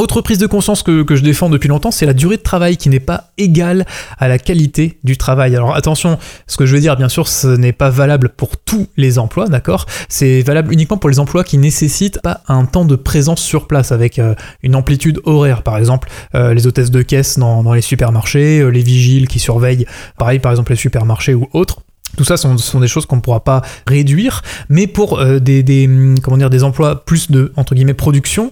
Autre 0.00 0.22
prise 0.22 0.38
de 0.38 0.46
conscience 0.46 0.82
que, 0.82 1.02
que 1.02 1.14
je 1.14 1.22
défends 1.22 1.50
depuis 1.50 1.68
longtemps, 1.68 1.90
c'est 1.90 2.06
la 2.06 2.14
durée 2.14 2.38
de 2.38 2.42
travail 2.42 2.78
qui 2.78 2.88
n'est 2.88 3.00
pas 3.00 3.32
égale 3.36 3.84
à 4.16 4.28
la 4.28 4.38
qualité 4.38 4.98
du 5.04 5.18
travail. 5.18 5.54
Alors 5.54 5.76
attention, 5.76 6.18
ce 6.46 6.56
que 6.56 6.64
je 6.64 6.74
veux 6.74 6.80
dire, 6.80 6.96
bien 6.96 7.10
sûr, 7.10 7.28
ce 7.28 7.48
n'est 7.48 7.74
pas 7.74 7.90
valable 7.90 8.30
pour 8.30 8.56
tous 8.56 8.86
les 8.96 9.18
emplois, 9.18 9.48
d'accord? 9.48 9.84
C'est 10.08 10.40
valable 10.40 10.72
uniquement 10.72 10.96
pour 10.96 11.10
les 11.10 11.18
emplois 11.18 11.44
qui 11.44 11.58
nécessitent 11.58 12.18
pas 12.22 12.40
un 12.48 12.64
temps 12.64 12.86
de 12.86 12.96
présence 12.96 13.42
sur 13.42 13.66
place 13.66 13.92
avec 13.92 14.18
euh, 14.18 14.34
une 14.62 14.74
amplitude 14.74 15.20
horaire, 15.24 15.62
par 15.62 15.76
exemple 15.76 16.08
euh, 16.34 16.54
les 16.54 16.66
hôtesses 16.66 16.90
de 16.90 17.02
caisse 17.02 17.38
dans, 17.38 17.62
dans 17.62 17.74
les 17.74 17.82
supermarchés, 17.82 18.60
euh, 18.60 18.68
les 18.68 18.82
vigiles 18.82 19.28
qui 19.28 19.38
surveillent, 19.38 19.84
pareil 20.16 20.38
par 20.38 20.50
exemple 20.50 20.72
les 20.72 20.78
supermarchés 20.78 21.34
ou 21.34 21.46
autres. 21.52 21.80
Tout 22.16 22.24
ça 22.24 22.38
sont, 22.38 22.56
sont 22.56 22.80
des 22.80 22.88
choses 22.88 23.04
qu'on 23.04 23.16
ne 23.16 23.20
pourra 23.20 23.44
pas 23.44 23.60
réduire, 23.86 24.40
mais 24.70 24.86
pour 24.86 25.22
des, 25.24 25.62
des, 25.62 25.86
hum, 25.86 26.18
comment 26.20 26.38
dire, 26.38 26.50
des 26.50 26.64
emplois 26.64 27.04
plus 27.04 27.30
de 27.30 27.52
entre 27.56 27.74
guillemets 27.74 27.94
production, 27.94 28.50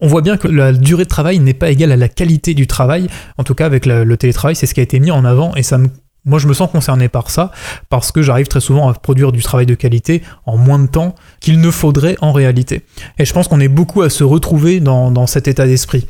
on 0.00 0.08
voit 0.08 0.22
bien 0.22 0.36
que 0.36 0.48
la 0.48 0.72
durée 0.72 1.04
de 1.04 1.08
travail 1.08 1.38
n'est 1.38 1.54
pas 1.54 1.70
égale 1.70 1.92
à 1.92 1.96
la 1.96 2.08
qualité 2.08 2.54
du 2.54 2.66
travail. 2.66 3.08
En 3.38 3.44
tout 3.44 3.54
cas, 3.54 3.66
avec 3.66 3.86
le 3.86 4.16
télétravail, 4.16 4.54
c'est 4.54 4.66
ce 4.66 4.74
qui 4.74 4.80
a 4.80 4.82
été 4.82 5.00
mis 5.00 5.10
en 5.10 5.24
avant 5.24 5.54
et 5.54 5.62
ça 5.62 5.78
moi, 6.26 6.40
je 6.40 6.48
me 6.48 6.54
sens 6.54 6.70
concerné 6.70 7.08
par 7.08 7.30
ça 7.30 7.52
parce 7.88 8.10
que 8.10 8.20
j'arrive 8.20 8.48
très 8.48 8.60
souvent 8.60 8.88
à 8.88 8.94
produire 8.94 9.30
du 9.30 9.42
travail 9.42 9.64
de 9.64 9.74
qualité 9.74 10.22
en 10.44 10.56
moins 10.58 10.80
de 10.80 10.88
temps 10.88 11.14
qu'il 11.40 11.60
ne 11.60 11.70
faudrait 11.70 12.16
en 12.20 12.32
réalité. 12.32 12.82
Et 13.18 13.24
je 13.24 13.32
pense 13.32 13.46
qu'on 13.46 13.60
est 13.60 13.68
beaucoup 13.68 14.02
à 14.02 14.10
se 14.10 14.24
retrouver 14.24 14.80
dans, 14.80 15.26
cet 15.28 15.46
état 15.46 15.66
d'esprit. 15.66 16.06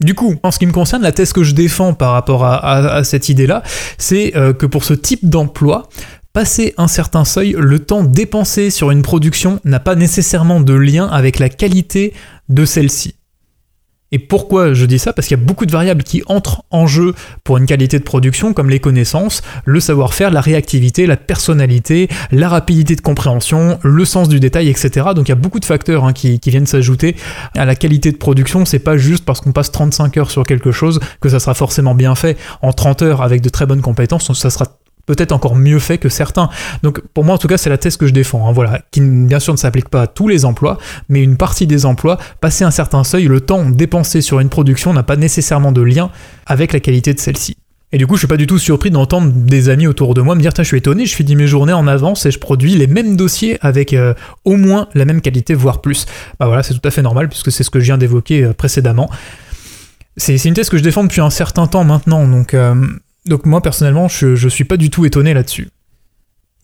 Du 0.00 0.14
coup, 0.14 0.34
en 0.42 0.50
ce 0.50 0.58
qui 0.58 0.66
me 0.66 0.72
concerne, 0.72 1.02
la 1.02 1.12
thèse 1.12 1.32
que 1.32 1.42
je 1.42 1.54
défends 1.54 1.94
par 1.94 2.12
rapport 2.12 2.44
à 2.44 3.02
cette 3.02 3.30
idée-là, 3.30 3.62
c'est 3.96 4.36
euh, 4.36 4.52
que 4.52 4.66
pour 4.66 4.84
ce 4.84 4.92
type 4.92 5.26
d'emploi, 5.26 5.88
passer 6.36 6.74
un 6.76 6.86
certain 6.86 7.24
seuil, 7.24 7.56
le 7.58 7.78
temps 7.78 8.04
dépensé 8.04 8.68
sur 8.68 8.90
une 8.90 9.00
production 9.00 9.58
n'a 9.64 9.80
pas 9.80 9.94
nécessairement 9.94 10.60
de 10.60 10.74
lien 10.74 11.06
avec 11.06 11.38
la 11.38 11.48
qualité 11.48 12.12
de 12.50 12.66
celle-ci. 12.66 13.14
Et 14.12 14.18
pourquoi 14.18 14.74
je 14.74 14.84
dis 14.84 14.98
ça? 14.98 15.14
Parce 15.14 15.28
qu'il 15.28 15.38
y 15.38 15.40
a 15.40 15.42
beaucoup 15.42 15.64
de 15.64 15.72
variables 15.72 16.02
qui 16.02 16.22
entrent 16.26 16.62
en 16.70 16.86
jeu 16.86 17.14
pour 17.42 17.56
une 17.56 17.64
qualité 17.64 17.98
de 17.98 18.04
production, 18.04 18.52
comme 18.52 18.68
les 18.68 18.80
connaissances, 18.80 19.40
le 19.64 19.80
savoir-faire, 19.80 20.30
la 20.30 20.42
réactivité, 20.42 21.06
la 21.06 21.16
personnalité, 21.16 22.10
la 22.30 22.50
rapidité 22.50 22.96
de 22.96 23.00
compréhension, 23.00 23.78
le 23.82 24.04
sens 24.04 24.28
du 24.28 24.38
détail, 24.38 24.68
etc. 24.68 25.06
Donc 25.14 25.28
il 25.28 25.30
y 25.30 25.32
a 25.32 25.36
beaucoup 25.36 25.58
de 25.58 25.64
facteurs 25.64 26.04
hein, 26.04 26.12
qui, 26.12 26.38
qui 26.38 26.50
viennent 26.50 26.66
s'ajouter 26.66 27.16
à 27.56 27.64
la 27.64 27.74
qualité 27.74 28.12
de 28.12 28.18
production. 28.18 28.66
C'est 28.66 28.78
pas 28.78 28.98
juste 28.98 29.24
parce 29.24 29.40
qu'on 29.40 29.52
passe 29.52 29.72
35 29.72 30.14
heures 30.18 30.30
sur 30.30 30.44
quelque 30.44 30.70
chose 30.70 31.00
que 31.22 31.30
ça 31.30 31.40
sera 31.40 31.54
forcément 31.54 31.94
bien 31.94 32.14
fait. 32.14 32.36
En 32.60 32.74
30 32.74 33.00
heures 33.00 33.22
avec 33.22 33.40
de 33.40 33.48
très 33.48 33.64
bonnes 33.64 33.80
compétences, 33.80 34.30
ça 34.34 34.50
sera 34.50 34.66
peut-être 35.06 35.32
encore 35.32 35.56
mieux 35.56 35.78
fait 35.78 35.98
que 35.98 36.08
certains. 36.08 36.48
Donc 36.82 37.00
pour 37.14 37.24
moi 37.24 37.34
en 37.34 37.38
tout 37.38 37.48
cas 37.48 37.56
c'est 37.56 37.70
la 37.70 37.78
thèse 37.78 37.96
que 37.96 38.06
je 38.06 38.12
défends, 38.12 38.48
hein, 38.48 38.52
voilà, 38.52 38.80
qui 38.90 39.00
bien 39.00 39.40
sûr 39.40 39.52
ne 39.52 39.58
s'applique 39.58 39.88
pas 39.88 40.02
à 40.02 40.06
tous 40.06 40.28
les 40.28 40.44
emplois, 40.44 40.78
mais 41.08 41.22
une 41.22 41.36
partie 41.36 41.66
des 41.66 41.86
emplois, 41.86 42.18
passer 42.40 42.64
un 42.64 42.70
certain 42.70 43.04
seuil, 43.04 43.24
le 43.24 43.40
temps 43.40 43.68
dépensé 43.68 44.20
sur 44.20 44.40
une 44.40 44.48
production 44.48 44.92
n'a 44.92 45.02
pas 45.02 45.16
nécessairement 45.16 45.72
de 45.72 45.82
lien 45.82 46.10
avec 46.46 46.72
la 46.72 46.80
qualité 46.80 47.14
de 47.14 47.20
celle-ci. 47.20 47.56
Et 47.92 47.98
du 47.98 48.06
coup, 48.06 48.16
je 48.16 48.20
suis 48.20 48.26
pas 48.26 48.36
du 48.36 48.48
tout 48.48 48.58
surpris 48.58 48.90
d'entendre 48.90 49.32
des 49.32 49.68
amis 49.68 49.86
autour 49.86 50.14
de 50.14 50.20
moi 50.20 50.34
me 50.34 50.40
dire 50.40 50.50
je 50.56 50.62
suis 50.64 50.78
étonné, 50.78 51.06
je 51.06 51.14
finis 51.14 51.36
mes 51.36 51.46
journées 51.46 51.72
en 51.72 51.86
avance 51.86 52.26
et 52.26 52.32
je 52.32 52.38
produis 52.38 52.74
les 52.74 52.88
mêmes 52.88 53.16
dossiers 53.16 53.58
avec 53.60 53.92
euh, 53.92 54.12
au 54.44 54.56
moins 54.56 54.88
la 54.94 55.04
même 55.04 55.20
qualité, 55.20 55.54
voire 55.54 55.80
plus. 55.80 56.04
Bah 56.40 56.46
voilà, 56.46 56.64
c'est 56.64 56.74
tout 56.74 56.86
à 56.86 56.90
fait 56.90 57.02
normal 57.02 57.28
puisque 57.28 57.52
c'est 57.52 57.62
ce 57.62 57.70
que 57.70 57.78
je 57.78 57.84
viens 57.84 57.96
d'évoquer 57.96 58.42
euh, 58.42 58.52
précédemment. 58.52 59.08
C'est 60.16 60.42
une 60.44 60.54
thèse 60.54 60.68
que 60.68 60.78
je 60.78 60.82
défends 60.82 61.04
depuis 61.04 61.20
un 61.20 61.30
certain 61.30 61.66
temps 61.66 61.84
maintenant, 61.84 62.26
donc, 62.26 62.54
euh, 62.54 62.74
donc 63.26 63.46
moi 63.46 63.60
personnellement, 63.60 64.08
je, 64.08 64.48
suis 64.48 64.64
pas 64.64 64.76
du 64.76 64.90
tout 64.90 65.04
étonné 65.04 65.34
là-dessus. 65.34 65.68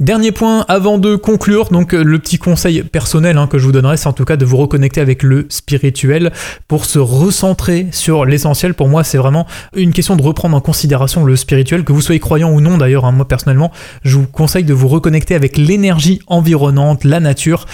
Dernier 0.00 0.32
point 0.32 0.64
avant 0.68 0.98
de 0.98 1.14
conclure, 1.14 1.68
donc 1.68 1.92
le 1.92 2.18
petit 2.18 2.38
conseil 2.38 2.82
personnel 2.82 3.38
hein, 3.38 3.46
que 3.46 3.58
je 3.58 3.66
vous 3.66 3.72
donnerais, 3.72 3.96
c'est 3.96 4.08
en 4.08 4.12
tout 4.12 4.24
cas 4.24 4.36
de 4.36 4.44
vous 4.44 4.56
reconnecter 4.56 5.00
avec 5.00 5.22
le 5.22 5.46
spirituel 5.48 6.32
pour 6.66 6.86
se 6.86 6.98
recentrer 6.98 7.86
sur 7.92 8.24
l'essentiel. 8.24 8.74
Pour 8.74 8.88
moi, 8.88 9.04
c'est 9.04 9.18
vraiment 9.18 9.46
une 9.76 9.92
question 9.92 10.16
de 10.16 10.22
reprendre 10.22 10.56
en 10.56 10.60
considération 10.60 11.24
le 11.24 11.36
spirituel, 11.36 11.84
que 11.84 11.92
vous 11.92 12.00
soyez 12.00 12.20
croyant 12.20 12.50
ou 12.50 12.60
non 12.60 12.78
d'ailleurs. 12.78 13.04
Hein, 13.04 13.12
moi 13.12 13.28
personnellement, 13.28 13.70
je 14.02 14.16
vous 14.16 14.26
conseille 14.26 14.64
de 14.64 14.74
vous 14.74 14.88
reconnecter 14.88 15.34
avec 15.34 15.56
l'énergie 15.56 16.20
environnante, 16.26 17.04
la 17.04 17.20
nature. 17.20 17.66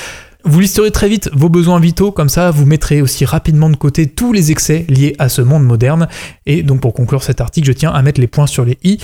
Vous 0.45 0.61
listerez 0.61 0.91
très 0.91 1.09
vite 1.09 1.31
vos 1.33 1.49
besoins 1.49 1.81
vitaux, 1.81 2.13
comme 2.13 2.29
ça 2.29 2.51
vous 2.51 2.65
mettrez 2.65 3.03
aussi 3.03 3.25
rapidement 3.25 3.71
de 3.71 3.77
côté 3.77 4.07
tous 4.07 4.33
les 4.33 4.51
excès 4.51 4.87
liés 4.89 5.15
à 5.19 5.29
ce 5.29 5.43
monde 5.43 5.65
moderne. 5.65 6.09
Et 6.47 6.63
donc 6.63 6.81
pour 6.81 6.95
conclure 6.95 7.23
cet 7.23 7.41
article, 7.41 7.67
je 7.67 7.73
tiens 7.73 7.91
à 7.91 8.03
mettre 8.03 8.21
les 8.21 8.29
points 8.29 8.47
sur 8.47 8.65
les 8.65 8.79
i 8.85 8.99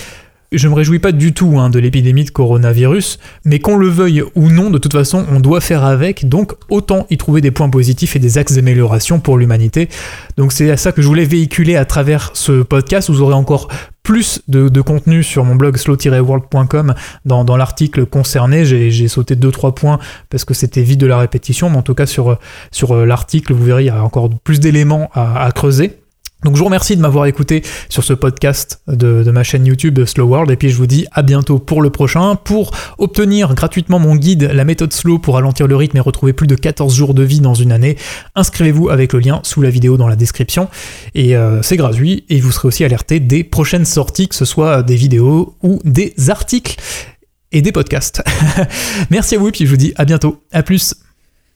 je 0.57 0.69
me 0.69 0.75
réjouis 0.75 0.99
pas 0.99 1.13
du 1.13 1.33
tout 1.33 1.59
hein, 1.59 1.71
de 1.71 1.79
l'épidémie 1.79 2.25
de 2.25 2.31
coronavirus, 2.31 3.19
mais 3.45 3.59
qu'on 3.59 3.77
le 3.77 3.89
veuille 3.89 4.23
ou 4.35 4.51
non, 4.51 4.71
de 4.71 4.79
toute 4.79 4.93
façon, 4.93 5.27
on 5.31 5.41
doit 5.41 5.61
faire 5.61 5.85
avec, 5.85 6.29
donc 6.29 6.53
autant 6.69 7.07
y 7.11 7.17
trouver 7.17 7.41
des 7.41 7.51
points 7.51 7.69
positifs 7.69 8.17
et 8.17 8.19
des 8.19 8.39
axes 8.39 8.55
d'amélioration 8.55 9.21
pour 9.21 9.37
l'humanité. 9.37 9.89
Donc 10.37 10.53
c'est 10.53 10.71
à 10.71 10.77
ça 10.77 10.93
que 10.93 11.03
je 11.03 11.09
voulais 11.09 11.25
véhiculer 11.25 11.77
à 11.77 11.85
travers 11.85 12.31
ce 12.35 12.63
podcast. 12.63 13.11
Vous 13.11 13.21
aurez 13.21 13.35
encore 13.35 13.69
plus 14.05 14.43
de, 14.47 14.81
contenu 14.81 15.25
sur 15.25 15.45
mon 15.45 15.57
blog 15.57 15.77
slow-world.com 15.77 16.95
dans, 17.25 17.57
l'article 17.57 18.07
concerné. 18.07 18.65
J'ai 18.65 19.09
sauté 19.09 19.35
2-3 19.35 19.75
points 19.75 19.99
parce 20.31 20.45
que 20.45 20.55
c'était 20.55 20.83
vide 20.83 21.01
de 21.01 21.07
la 21.07 21.19
répétition, 21.19 21.71
mais 21.71 21.79
en 21.79 21.83
tout 21.83 21.95
cas 21.95 22.07
sur, 22.07 22.39
sur 22.71 22.95
euh, 22.95 23.07
l'article, 23.07 23.55
vous 23.55 23.65
verrez, 23.65 23.83
il 23.83 23.87
y 23.87 23.91
a 23.91 24.05
encore 24.05 24.31
plus 24.45 24.61
d'éléments 24.61 25.11
à 25.15 25.51
creuser. 25.53 26.04
Donc 26.45 26.55
je 26.55 26.59
vous 26.59 26.67
remercie 26.67 26.97
de 26.97 27.01
m'avoir 27.01 27.27
écouté 27.27 27.63
sur 27.89 28.05
ce 28.05 28.13
podcast 28.13 28.81
de, 28.87 29.31
ma 29.31 29.43
chaîne 29.43 29.67
YouTube 29.67 30.05
Slow 30.05 30.27
World 30.27 30.51
et 30.51 30.57
puis 30.57 30.69
je 30.69 30.77
vous 30.77 30.87
dis 30.87 31.07
à 31.13 31.23
bientôt 31.23 31.59
pour 31.59 31.83
le 31.83 31.91
prochain. 31.91 32.37
Pour 32.37 32.71
obtenir 32.99 33.55
gratuitement 33.55 33.99
mon 33.99 34.15
guide 34.15 34.51
La 34.53 34.65
méthode 34.65 34.93
slow 34.93 35.19
pour 35.19 35.35
ralentir 35.35 35.67
le 35.67 35.77
rythme 35.77 35.97
et 35.97 36.01
retrouver 36.01 36.33
plus 36.33 36.47
de 36.47 36.55
14 36.55 36.95
jours 36.95 37.15
de 37.15 37.23
vie 37.23 37.41
dans 37.41 37.55
une 37.55 37.73
année, 37.73 37.97
inscrivez-vous 38.35 38.91
avec 38.91 39.13
le 39.13 39.21
lien 39.21 39.41
sous 39.43 39.63
la 39.63 39.71
vidéo 39.71 39.97
dans 39.97 40.09
la 40.09 40.17
description 40.17 40.69
et 41.15 41.37
euh, 41.37 41.63
c'est 41.63 41.77
gratuit 41.77 42.25
et 42.29 42.41
vous 42.41 42.53
serez 42.53 42.69
aussi 42.69 42.85
alerté 42.85 43.21
des 43.21 43.43
prochaines 43.43 43.87
sorties 43.87 44.29
que 44.29 44.35
ce 44.35 44.45
soit 44.45 44.83
des 44.83 44.97
vidéos 44.97 45.57
ou 45.63 45.81
des 45.85 46.15
articles 46.29 46.77
et 47.53 47.63
des 47.63 47.73
podcasts. 47.73 48.23
Merci 49.11 49.37
à 49.37 49.39
vous 49.39 49.49
et 49.49 49.53
puis 49.53 49.65
je 49.65 49.71
vous 49.71 49.77
dis 49.77 49.93
à 49.97 50.05
bientôt. 50.05 50.43
À 50.53 50.63
plus. 50.63 50.95